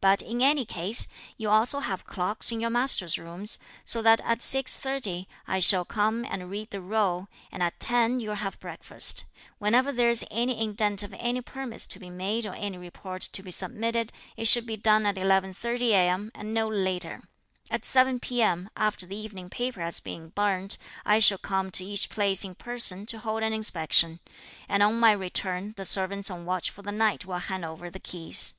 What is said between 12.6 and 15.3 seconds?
report to be submitted, it should be done at